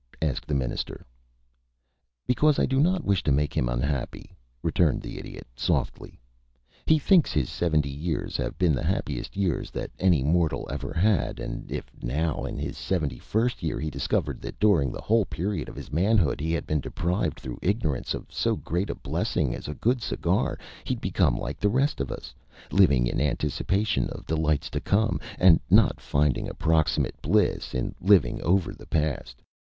asked 0.19 0.47
the 0.47 0.55
Minister. 0.55 1.05
"Because 2.25 2.57
I 2.57 2.65
do 2.65 2.79
not 2.79 3.03
wish 3.03 3.21
to 3.21 3.31
make 3.31 3.55
him 3.55 3.69
unhappy," 3.69 4.35
returned 4.63 5.03
the 5.03 5.19
Idiot, 5.19 5.45
softly. 5.55 6.19
"He 6.87 6.97
thinks 6.97 7.31
his 7.31 7.51
seventy 7.51 7.91
years 7.91 8.35
have 8.37 8.57
been 8.57 8.73
the 8.73 8.81
happiest 8.83 9.37
years 9.37 9.69
that 9.69 9.91
any 9.99 10.23
mortal 10.23 10.67
ever 10.71 10.91
had, 10.91 11.39
and 11.39 11.71
if 11.71 11.85
now 12.01 12.45
in 12.45 12.57
his 12.57 12.79
seventy 12.79 13.19
first 13.19 13.61
year 13.61 13.79
he 13.79 13.91
discovered 13.91 14.41
that 14.41 14.57
during 14.59 14.91
the 14.91 15.03
whole 15.03 15.23
period 15.25 15.69
of 15.69 15.75
his 15.75 15.91
manhood 15.93 16.41
he 16.41 16.51
had 16.51 16.65
been 16.65 16.79
deprived 16.81 17.39
through 17.39 17.59
ignorance 17.61 18.15
of 18.15 18.25
so 18.31 18.55
great 18.55 18.89
a 18.89 18.95
blessing 18.95 19.53
as 19.53 19.67
a 19.67 19.75
good 19.75 20.01
cigar, 20.01 20.57
he'd 20.83 20.99
become 20.99 21.37
like 21.37 21.59
the 21.59 21.69
rest 21.69 22.01
of 22.01 22.11
us, 22.11 22.33
living 22.71 23.05
in 23.05 23.21
anticipation 23.21 24.09
of 24.09 24.25
delights 24.25 24.71
to 24.71 24.81
come, 24.81 25.19
and 25.37 25.59
not 25.69 26.01
finding 26.01 26.49
approximate 26.49 27.21
bliss 27.21 27.75
in 27.75 27.93
living 28.01 28.41
over 28.41 28.73
the 28.73 28.87
past. 28.87 29.43